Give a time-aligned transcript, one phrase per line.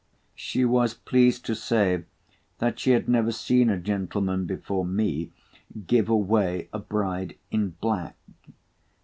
[0.33, 2.05] She was pleased to say
[2.57, 5.31] that she had never seen a gentleman before me
[5.85, 8.15] give away a bride in black.